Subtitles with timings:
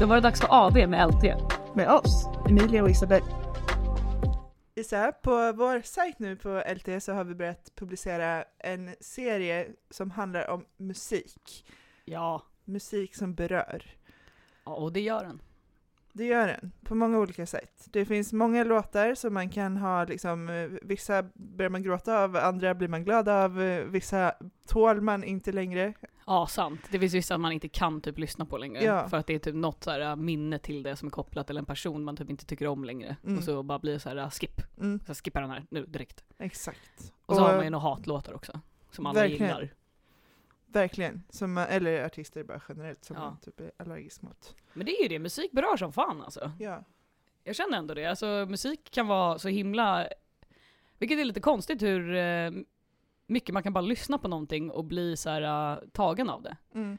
[0.00, 1.22] Då var det dags för AV med LT.
[1.74, 3.22] Med oss, Emilia och Isabel.
[4.74, 10.10] Isa, på vår sajt nu på LT så har vi börjat publicera en serie som
[10.10, 11.66] handlar om musik.
[12.04, 12.42] Ja.
[12.64, 13.82] Musik som berör.
[14.64, 15.42] ja, och det gör den.
[16.12, 17.88] Det gör den, på många olika sätt.
[17.90, 22.36] Det finns många låtar som man kan ha, liksom, eh, vissa börjar man gråta av,
[22.36, 24.34] andra blir man glad av, eh, vissa
[24.66, 25.94] tål man inte längre.
[26.26, 26.80] Ja, sant.
[26.90, 28.84] Det finns vissa man inte kan typ lyssna på längre.
[28.84, 29.08] Ja.
[29.08, 31.46] För att det är typ något så här äh, minne till det som är kopplat
[31.46, 33.16] till en person man typ inte tycker om längre.
[33.24, 33.38] Mm.
[33.38, 34.60] Och så bara blir det så här äh, skip.
[34.80, 36.24] Mm, Så skippar den här nu direkt.
[36.38, 37.12] exakt.
[37.26, 38.60] Och så har man ju några hatlåtar också.
[38.90, 39.46] Som alla Verkligen.
[39.46, 39.74] gillar.
[40.66, 43.22] Verkligen, som, man- eller artister bara generellt som Ja.
[43.22, 44.54] man typ är allergisk mot.
[44.72, 46.52] Men det är ju det, musik berör som fan alltså.
[46.60, 46.84] Ja.
[47.44, 48.06] Jag känner ändå det.
[48.06, 50.06] Alltså musik kan vara så himla...
[50.98, 52.14] Vilket är lite konstigt hur
[53.26, 56.56] mycket man kan bara lyssna på någonting och bli så här äh, tagen av det.
[56.74, 56.98] Mm.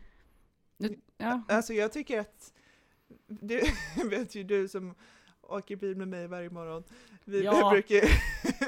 [0.77, 1.41] Nu- Ja.
[1.47, 2.53] Alltså jag tycker att,
[3.27, 3.61] du
[4.09, 4.95] vet ju du som
[5.41, 6.83] åker bil med mig varje morgon,
[7.25, 7.69] vi Ja.
[7.71, 8.01] brukar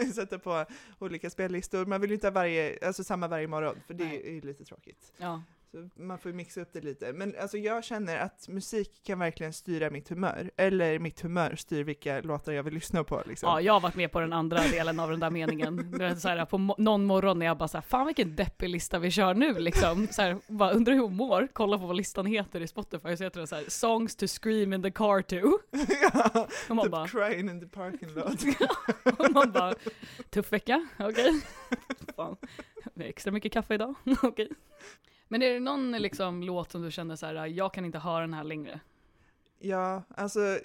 [0.14, 0.66] sätta på
[0.99, 4.27] olika spellistor, man vill ju inte ha varje, alltså samma varje morgon, för det Nej.
[4.27, 5.14] är ju lite tråkigt.
[5.17, 5.42] ja.
[5.71, 7.13] Så man får mixa upp det lite.
[7.13, 11.83] Men alltså jag känner att musik kan verkligen styra mitt humör, eller mitt humör styr
[11.83, 13.49] vilka låtar jag vill lyssna på liksom.
[13.49, 15.91] Ja, jag har varit med på den andra delen av den där meningen.
[15.97, 18.99] Det är så här, på någon morgon när jag bara såhär, fan vilken deppig lista
[18.99, 20.07] vi kör nu liksom.
[20.11, 23.23] Så här, bara undrar hur hon mår, kolla på vad listan heter i Spotify, så
[23.23, 25.59] heter den så här, songs to scream in the car to.
[26.02, 28.41] ja, Och man typ bara, crying in the parking lot.
[29.19, 29.73] och man bara
[30.29, 31.41] tuff vecka, okej.
[32.15, 32.37] Fan,
[32.93, 34.49] det är extra mycket kaffe idag, okej.
[35.28, 38.22] Men är det någon liksom låt som du känner så här, jag kan inte höra
[38.22, 38.80] den här längre?
[39.59, 40.59] Ja, alltså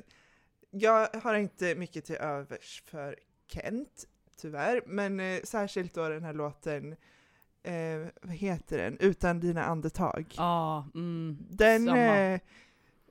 [0.70, 6.32] jag har inte mycket till övers för Kent, tyvärr, men eh, särskilt då den här
[6.32, 6.96] låten,
[7.62, 10.34] eh, vad heter den, Utan dina andetag.
[10.36, 12.40] Ja, mm, den, eh,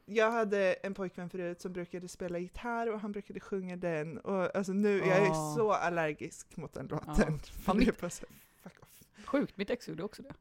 [0.06, 4.56] jag hade en pojkvän förut som brukade spela gitarr och han brukade sjunga den och
[4.56, 5.56] alltså nu, jag är Ah.
[5.56, 7.40] så allergisk mot den låten.
[7.40, 8.24] Fan, det är mitt-
[8.64, 8.90] fuck off.
[9.26, 10.34] Sjukt, mitt ex gjorde också det.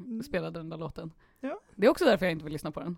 [0.00, 0.22] Mm.
[0.22, 1.12] Spelade den där låten.
[1.40, 1.60] Ja.
[1.74, 2.96] Det är också därför jag inte vill lyssna på den.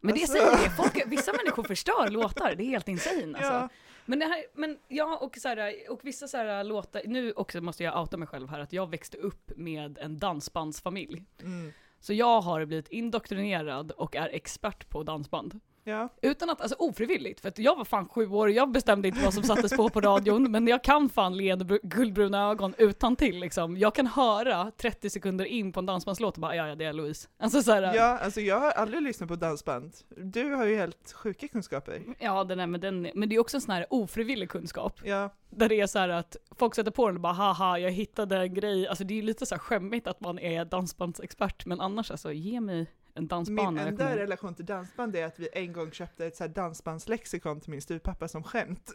[0.00, 0.32] Men det Alltså.
[0.36, 3.52] säger det, folk, vissa människor förstör låtar, det är helt insane alltså.
[3.52, 3.68] Ja,
[4.06, 7.60] Men det här, men ja och så här, och vissa så här låtar, nu också
[7.60, 11.24] måste jag outa mig själv här att jag växte upp med en dansbandsfamilj.
[11.42, 11.72] mm.
[12.00, 15.60] Så jag har blivit indoktrinerad och är expert på dansband.
[15.88, 16.08] Ja.
[16.22, 19.34] Utan att, alltså ofrivilligt, för att jag var fan sju år, jag bestämde inte vad
[19.34, 23.38] som sattes på på radion, men jag kan fan leende br- guldbruna ögon utan till
[23.40, 23.76] liksom.
[23.76, 26.92] Jag kan höra 30 sekunder in på en dansbandslåt och bara ja, ja det är
[26.92, 27.28] Louise.
[27.38, 29.92] Alltså så här, ja, alltså jag har aldrig lyssnat på dansband.
[30.16, 32.02] Du har ju helt sjuka kunskaper.
[32.18, 35.00] ja den är, men, den, men det är också en sån här ofrivillig kunskap.
[35.04, 37.90] Ja, Där det är så här att folk sätter på den och bara haha, jag
[37.90, 38.88] hittade en grej.
[38.88, 42.32] Alltså det är ju lite så här skämmigt att man är dansbandsexpert, men annars alltså
[42.32, 42.86] ge mig
[43.18, 43.76] en dansband.
[43.76, 47.60] Min enda kommer- relation till dansband är att vi en gång köpte ett så dansbandslexikon
[47.60, 48.92] till min styvpappa som skämt.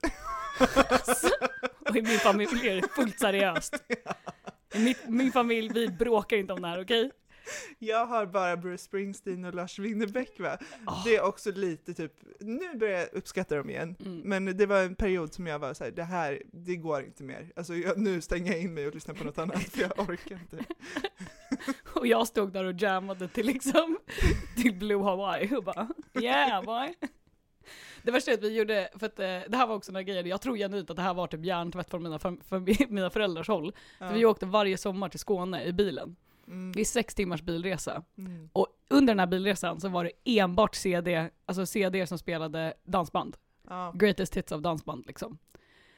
[1.89, 3.83] Och i min familj är det fullt seriöst.
[4.73, 7.11] I mitt, min familj, vi bråkar inte om det här, okej?
[7.79, 10.57] Jag har bara Bruce Springsteen och Lars Winnerbäck va.
[10.85, 11.03] Ah.
[11.05, 13.95] Det är också lite typ, nu börjar jag uppskatta dem igen.
[13.99, 14.19] Mm.
[14.19, 17.51] Men det var en period som jag var såhär, det här, det går inte mer.
[17.55, 20.39] Alltså jag, nu stänger jag in mig och lyssnar på något annat för jag orkar
[20.41, 20.57] inte.
[22.03, 23.97] Och jag stod där och jammade till liksom,
[24.55, 25.87] till Blue Hawaii och bara
[26.21, 26.93] yeah boy.
[28.03, 30.23] Det värsta är att vi gjorde, för att eh, det här var också några grejer,
[30.23, 33.47] jag tror genuint att det här var typ hjärntvätt från mina, fam- för mina föräldrars
[33.47, 33.73] håll.
[33.99, 36.15] För vi åkte varje sommar till Skåne i bilen.
[36.47, 38.03] Mm, Det är sex timmars bilresa.
[38.17, 38.49] mm.
[38.53, 43.37] Och under den här bilresan så var det enbart CD, alltså CD som spelade dansband.
[43.69, 43.91] Ja.
[43.95, 45.37] Greatest hits av dansband liksom.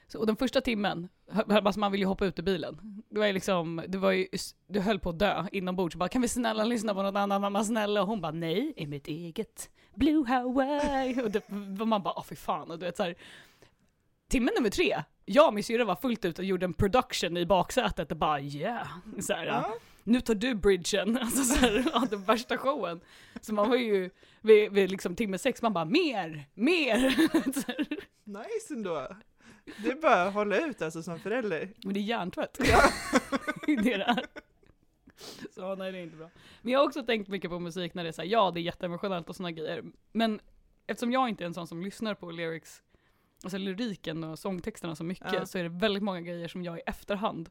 [0.07, 1.09] Så, och den första timmen,
[1.47, 3.03] alltså man ville ju hoppa ut ur bilen.
[3.09, 4.27] Det var ju liksom, det var ju,
[4.67, 5.95] du höll på att dö inombords.
[5.95, 8.01] Bara, kan vi snälla lyssna på något annat mamma snälla?
[8.01, 11.21] Och hon bara nej, i mitt eget Blue Hawaii.
[11.21, 11.49] Och det,
[11.81, 12.71] och man bara, åh fy fan.
[12.71, 13.15] Och du vet så här,
[14.27, 17.45] timmen nummer tre, jag och min syrra var fullt ut och gjorde en production i
[17.45, 18.88] baksätet och bara yeah.
[19.21, 19.73] Så här, Ja.
[20.03, 23.01] nu tar du bridgen, alltså så här, ja, den värsta showen.
[23.41, 24.09] Så man var ju,
[24.41, 27.15] vid, vid liksom timme sex, man bara mer, mer.
[28.27, 29.07] Nice ändå.
[29.83, 31.69] Det är bara att hålla ut alltså som förälder.
[31.83, 32.53] Men det är hjärntvätt.
[33.67, 34.25] det är det.
[35.51, 36.29] Så nej, det är inte bra.
[36.62, 38.62] Men jag har också tänkt mycket på musik när det är såhär, ja det är
[38.62, 39.83] jätteemotionellt och sådana grejer.
[40.12, 40.39] Men
[40.88, 42.83] eftersom jag inte är en sån som lyssnar på lyrics,
[43.44, 45.45] alltså lyriken och sångtexterna så mycket, Ja.
[45.45, 47.50] så är det väldigt många grejer som jag i efterhand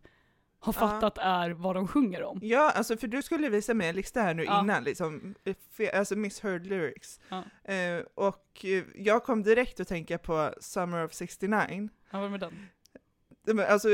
[0.64, 0.78] har Ja.
[0.80, 2.38] fattat är vad de sjunger om.
[2.42, 4.60] Ja, alltså för du skulle visa mig en lista här nu Ja.
[4.60, 7.20] innan, liksom, eh, alltså misheard lyrics.
[7.28, 7.44] Ja.
[7.74, 11.88] Eh, och eh, jag kom direkt att tänka på Summer of 69.
[12.10, 13.60] Ja, vad med den?
[13.68, 13.88] Alltså,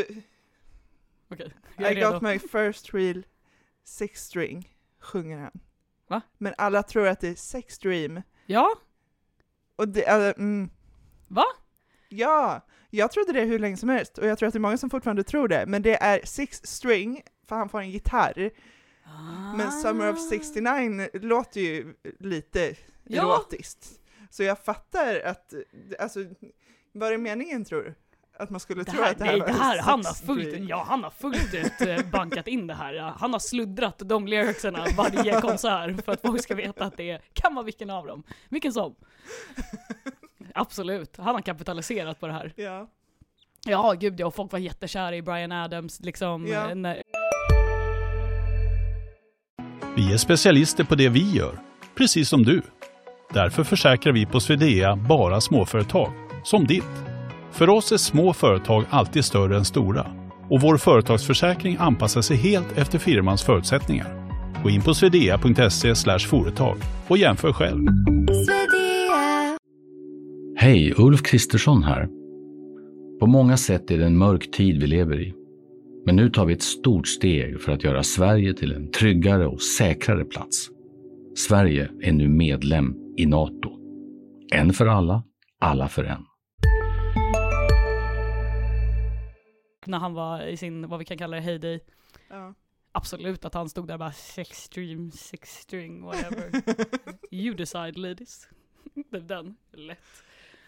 [1.30, 2.26] Okej, jag är I got redo.
[2.26, 3.22] my first real
[3.84, 5.60] six string, sjunger han.
[6.08, 6.20] Va?
[6.38, 8.22] Men alla tror att det är sex dream.
[8.46, 8.70] Ja,
[9.76, 10.70] Och det, äh, mm.
[11.28, 11.44] Va?
[12.12, 14.76] Ja, jag trodde det hur länge som helst och jag tror att det är många
[14.78, 18.50] som fortfarande tror det, men det är six string, för han får en gitarr.
[19.56, 20.28] Men Summer of Ah.
[20.30, 22.74] 69 låter ju lite
[23.04, 23.22] Ja.
[23.36, 23.88] erotiskt.
[24.30, 25.54] Så jag fattar att,
[25.98, 26.20] alltså,
[26.92, 27.94] var det meningen tror du?
[28.38, 30.14] Att man skulle Det tro här, att det här nej, var det här, han har
[30.14, 32.94] fullt, ja, han har fullt ut eh, bankat in det här.
[32.94, 33.14] Ja.
[33.18, 37.54] Han har sluddrat de lyricserna varje konsert för att folk ska veta att det kan
[37.54, 38.22] vara vilken av dem.
[38.48, 38.94] Vilken som.
[40.54, 42.52] Absolut, han har kapitaliserat på det här.
[42.56, 42.88] Ja.
[43.66, 46.46] Ja, gud ja, och folk var jättekära i Brian Adams liksom.
[46.46, 46.70] Ja.
[46.70, 47.02] eh, När,
[49.96, 51.58] Vi är specialister på det vi gör,
[51.94, 52.62] precis som du.
[53.34, 56.12] Därför försäkrar vi på Swedea bara småföretag,
[56.44, 56.84] som ditt.
[57.52, 60.06] För oss är små företag alltid större än stora
[60.50, 64.30] och vår företagsförsäkring anpassar sig helt efter firmans förutsättningar.
[64.62, 66.76] Gå in på swedea.se företag
[67.08, 67.86] och jämför själv.
[70.70, 72.06] Hej, Ulf Kristersson här.
[73.20, 75.34] På många sätt är det en mörk tid vi lever i.
[76.06, 79.62] Men nu tar vi ett stort steg för att göra Sverige till en tryggare och
[79.62, 80.68] säkrare plats.
[81.36, 83.78] Sverige är nu medlem i Nato.
[84.52, 85.24] En för alla,
[85.60, 86.24] alla för en.
[89.86, 91.80] när han var i sin, vad vi kan kalla det, heyday.
[92.28, 92.54] ja.
[92.92, 96.50] Absolut att han stod där och bara sex stream, six string, whatever.
[97.30, 98.48] you decide ladies.
[99.28, 99.98] Den, lätt.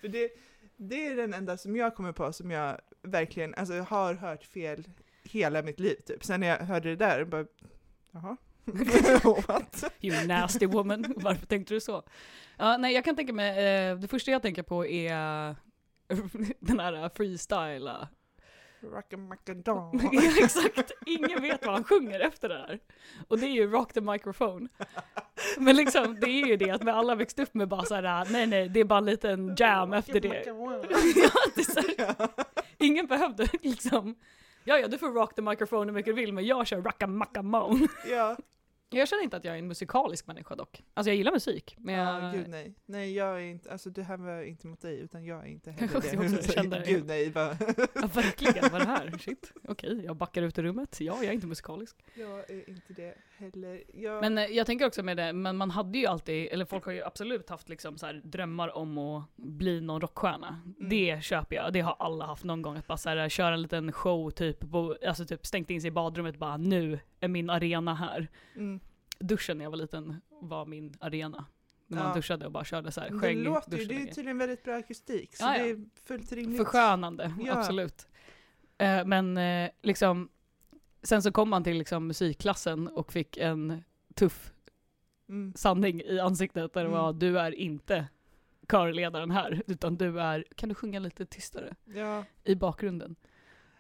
[0.03, 0.31] För det,
[0.77, 4.89] det är den enda som jag kommer på som jag verkligen alltså, har hört fel
[5.23, 5.97] hela mitt liv.
[6.07, 6.25] Typ.
[6.25, 7.47] Sen när jag hörde det där, bara,
[8.11, 8.37] jaha.
[9.49, 9.85] What?
[10.01, 12.03] You nasty woman, varför tänkte du så?
[12.57, 15.57] Ja, nej jag kan tänka mig, eh, det första jag tänker på är
[16.61, 17.91] den här freestyle.
[18.81, 20.01] Rockamacadon.
[20.13, 22.79] ja, exakt, ingen vet vad han sjunger efter det här.
[23.29, 24.69] Och det är ju Rock the microphone.
[25.59, 28.47] Men liksom, det är ju det att vi alla växt upp med bara såhär, nej
[28.47, 30.45] nej, det är bara en liten jam efter det.
[30.47, 30.53] ja,
[31.57, 32.29] det här,
[32.79, 34.15] ingen behövde liksom,
[34.65, 37.89] ja ja du får rock the microphone hur mycket du vill men jag kör rockamacamone.
[38.11, 38.37] ja.
[38.95, 40.83] Jag känner inte att jag är en musikalisk människa dock.
[40.95, 42.25] Alltså jag gillar musik, men jag...
[42.25, 42.75] Ja, gud nej.
[42.87, 45.71] Nej, jag är inte, alltså det här var inte mot dig, utan jag är inte
[45.71, 46.39] heller det.
[46.39, 46.85] också kände det.
[46.87, 47.57] Gud nej, bara,
[47.95, 49.19] Ja, verkligen, vad är det här?
[49.19, 49.53] Shit.
[49.69, 51.01] Okej, jag backar ut ur rummet.
[51.01, 51.97] Ja, jag är inte musikalisk.
[52.15, 53.83] jag är inte det heller.
[53.95, 56.85] Jag, Men eh, jag tänker också med det, men man hade ju alltid, eller folk
[56.85, 60.61] har ju absolut haft liksom så här drömmar om att bli någon rockstjärna.
[60.65, 60.89] Mm.
[60.91, 62.77] Det köper jag, det har alla haft någon gång.
[62.77, 65.89] Att bara så här, köra en liten show typ, på, alltså typ stängt in sig
[65.89, 68.29] i badrummet bara nu är min arena här.
[68.57, 68.81] mm.
[69.19, 71.45] Duschen när jag var liten var min arena.
[71.87, 72.15] När man Ja.
[72.15, 74.75] duschade och bara körde så här, Det sjöng låter ju, det är tydligen väldigt bra
[74.77, 75.63] akustik, så Ja, ja.
[75.65, 76.57] det är fullt rimligt.
[76.59, 78.07] Förskönande, absolut.
[78.79, 80.29] Eh, men eh, liksom,
[81.03, 83.83] sen så kom man till liksom musikklassen och fick en
[84.15, 84.53] tuff
[85.29, 85.53] Mm.
[85.57, 87.01] sanning i ansiktet där det Mm.
[87.01, 88.09] var du är inte
[88.69, 93.17] körledaren här, utan du är, kan du sjunga lite tystare Ja, i bakgrunden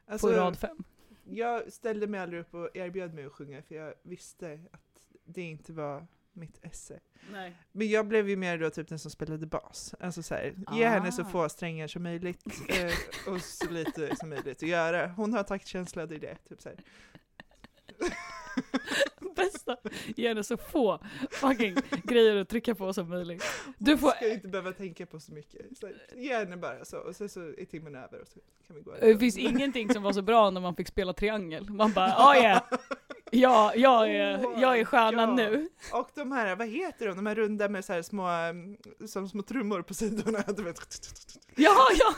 [0.06, 0.84] alltså, på rad fem?
[1.24, 5.42] jag ställde mig aldrig upp och erbjöd mig att sjunga, för jag visste att det
[5.42, 7.00] inte var mitt esse.
[7.32, 7.56] Nej.
[7.73, 9.94] Men jag blev ju mer då typ den som spelade bas.
[10.00, 11.25] Alltså så här, ge henne så Ah.
[11.25, 12.93] få strängar som möjligt eh,
[13.32, 15.06] och så lite som möjligt att göra.
[15.08, 16.37] Hon har taktkänsla, det är det.
[16.49, 16.70] Typ så.
[19.37, 19.76] Bästa,
[20.17, 20.99] ge henne så få
[21.31, 23.45] fucking grejer att trycka på som möjligt.
[23.78, 25.78] Du får, ska inte behöva tänka på så mycket.
[25.78, 28.83] Så ge henne bara så, och sen så är timmen över och så kan vi
[28.83, 28.92] gå.
[29.00, 31.71] det finns ingenting som var så bra när man fick spela triangel.
[31.71, 32.62] Man bara, oh yeah,
[33.30, 35.35] ja, jag är, jag är stjärnan Ja.
[35.50, 35.68] nu.
[35.92, 38.28] Och de här, vad heter de, de här runda med så små,
[39.06, 40.42] som små trummor på sidorna.
[40.56, 40.78] Du vet.
[41.56, 42.14] Ja, ja!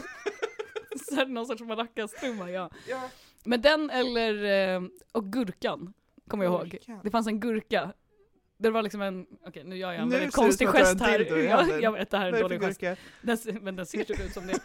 [1.08, 2.70] Så någon sorts maracas-trumma, ja.
[2.88, 3.00] Ja,
[3.44, 5.92] Men den eller, eh, och gurkan,
[6.28, 6.78] kommer jag ihåg.
[7.02, 7.92] Det fanns en gurka.
[8.58, 11.36] Det var liksom en, okej nu gör jag en Nu väldigt konstig gest här.
[11.44, 11.80] Ja, handen.
[11.80, 12.80] jag vet, det här är en dålig gest.
[12.80, 12.96] gurka?
[13.22, 14.58] Den, men den ser typ ut som det.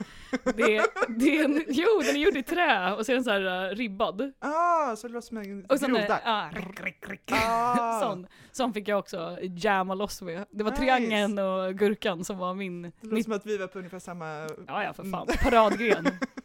[0.55, 0.85] Det är,
[1.19, 3.69] det är en, jo den är gjord i trä och så är den så här
[3.71, 4.33] uh, ribbad.
[4.39, 6.21] Ah, så det låter som en Och sen är, groda.
[6.25, 7.31] ah, rick, rick, rick.
[7.31, 7.99] Ah.
[8.03, 10.45] Sån, sån fick jag också jamma loss med.
[10.51, 10.81] Det var Nice.
[10.81, 13.99] triangeln och gurkan som var min, Det låter mitt, som att vi var på ungefär
[13.99, 14.47] samma...
[14.67, 15.37] ja ja för fan, Mm.
[15.43, 16.07] paradgren.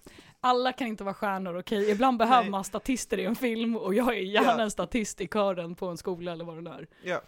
[0.45, 1.91] Alla kan inte vara stjärnor, okej?
[1.91, 2.51] Ibland behöver Nej.
[2.51, 4.63] man statister i en film och jag är gärna Ja.
[4.63, 6.87] en statist i kören på en skola eller vad det är.
[7.03, 7.21] Ja.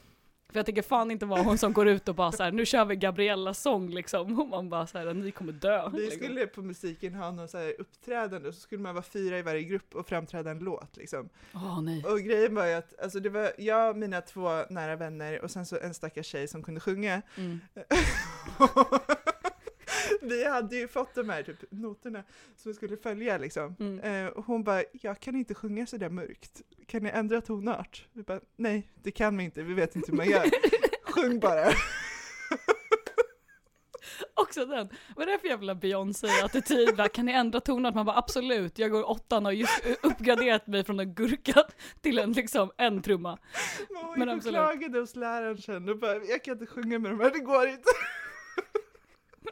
[0.49, 2.67] För jag tänker fan inte vara hon som går ut och bara så här, nu
[2.67, 4.41] kör vi Gabriellas sång liksom.
[4.41, 5.91] Och man bara så här, ni kommer dö.
[5.93, 6.23] Vi liksom.
[6.23, 9.63] skulle på musiken ha någon så här uppträdande, så skulle man vara fyra i varje
[9.63, 11.29] grupp och framträda en låt liksom.
[11.55, 12.05] Åh nej.
[12.05, 15.67] Och grejen var ju att, alltså det var jag, mina två nära vänner och sen
[15.67, 17.23] så en stackars tjej som kunde sjunga.
[17.37, 17.61] Mm.
[20.23, 22.23] vi hade ju fått de här typ noterna
[22.57, 23.77] som vi skulle följa liksom.
[23.81, 24.01] Mm.
[24.01, 26.63] Eh, och hon bara, jag kan inte sjunga så där mörkt.
[26.87, 28.07] Kan ni ändra tonart?
[28.13, 30.47] Vi bara, nej, det kan vi inte, vi vet inte hur man gör.
[31.03, 31.69] Sjung bara.
[34.35, 34.89] Också den.
[35.17, 37.13] Vad är det för jävla Beyoncé-attityd?
[37.13, 37.95] Kan ni ändra tonen?
[37.95, 41.63] Man bara absolut, jag går åttan och har just uppgraderat mig från en gurka
[42.01, 43.39] till en liksom en trumma.
[43.89, 47.21] Men hon Men klagade hos läraren sen och bara, jag kan inte sjunga med de
[47.21, 47.91] här, det går inte.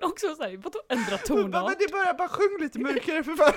[0.00, 1.64] Men också såhär, vadå ändra tonart?
[1.68, 3.54] men det är bara, sjung lite mörkare för fan.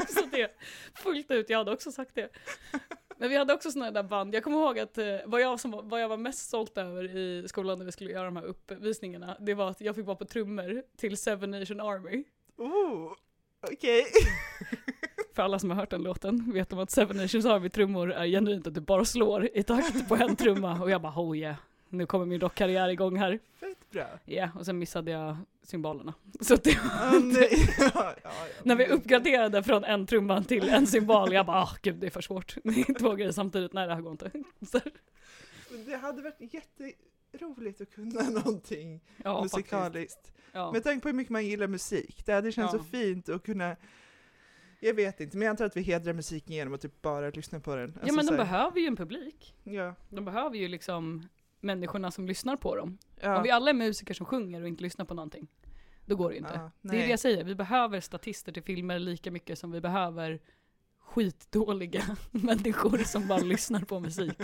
[0.00, 0.50] Också det,
[0.94, 2.28] fullt ut, jag hade också sagt det.
[3.18, 5.70] Men vi hade också sådana där band, jag kommer ihåg att eh, vad, jag som,
[5.70, 8.44] var- vad jag var mest stolt över i skolan när vi skulle göra de här
[8.44, 12.24] uppvisningarna, det var att jag fick vara på trummor till Seven Nation Army.
[12.56, 13.12] Oh,
[13.72, 14.04] okej.
[15.34, 18.26] För alla som har hört den låten vet om att Seven Nations Army trummor är
[18.26, 21.56] genuint att du bara slår i takt på en trumma och jag bara oh yeah,
[21.88, 23.38] nu kommer min rockkarriär igång här.
[23.90, 24.06] Bra.
[24.24, 26.14] Ja, och sen missade jag symbolerna.
[26.40, 27.48] Så det, Ah, nej.
[27.78, 28.30] ja, ja, ja.
[28.62, 32.10] när vi uppgraderade från en trumma till en symbol, jag bara ah gud det är
[32.10, 32.56] för svårt.
[32.98, 34.30] Två grejer samtidigt, nej det här går inte.
[34.70, 34.80] Så,
[35.86, 40.32] Det hade varit jätteroligt att kunna någonting ja, musikaliskt.
[40.52, 40.72] Ja.
[40.72, 42.22] Med tanke på hur mycket man gillar musik.
[42.26, 43.76] Det hade känts så fint att kunna
[44.80, 47.60] jag vet inte, men jag antar att vi hedrar musiken genom att typ bara lyssna
[47.60, 47.92] på den.
[47.94, 49.54] ja Alltså men så de behöver ju en publik.
[49.64, 49.94] Ja.
[50.08, 51.28] De behöver ju liksom
[51.66, 52.98] människorna som lyssnar på dem.
[53.20, 53.36] ja.
[53.36, 55.48] Om vi alla är musiker som sjunger och inte lyssnar på någonting,
[56.04, 56.50] då går det inte.
[56.54, 59.80] Ja, Det är det jag säger, vi behöver statister till filmer lika mycket som vi
[59.80, 60.40] behöver
[60.98, 64.38] skitdåliga människor som bara lyssnar på musik.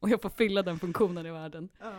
[0.00, 1.68] Och jag får fylla den funktionen i världen.
[1.80, 1.92] Ja.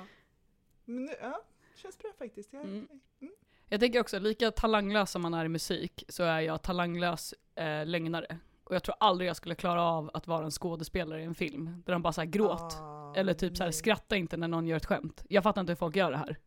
[0.86, 1.41] Men ja,
[1.75, 2.53] det känns bra faktiskt.
[2.53, 2.88] Jag, Mm.
[3.21, 3.33] mm.
[3.71, 7.86] Jag tänker också, lika talanglös som man är i musik, så är jag talanglös eh,
[7.86, 8.38] lögnare.
[8.70, 11.84] Och jag tror aldrig jag skulle klara av att vara en skådespelare i en film,
[11.86, 12.78] där de bara såhär gråt.
[12.82, 15.24] Ah, eller typ såhär skratta inte när någon gör ett skämt.
[15.30, 16.38] Jag fattar inte hur folk gör det här.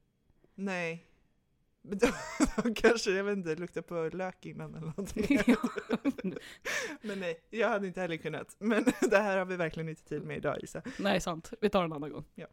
[0.54, 1.06] Nej.
[1.82, 2.06] Men då,
[2.62, 5.38] då kanske, jag vet inte, lukta på lök innan eller någonting.
[7.00, 8.56] Men nej, jag hade inte heller kunnat.
[8.58, 10.82] Men det här har vi verkligen inte tid med idag Isa.
[10.98, 12.24] Nej sant, vi tar en annan gång.
[12.34, 12.46] Ja.